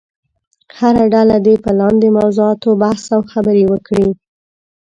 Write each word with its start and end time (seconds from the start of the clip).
هره 0.77 1.03
ډله 1.13 1.37
دې 1.45 1.55
په 1.63 1.71
لاندې 1.79 2.07
موضوعاتو 2.17 2.69
بحث 2.81 3.03
او 3.15 3.21
خبرې 3.31 3.63
وکړي. 3.71 4.07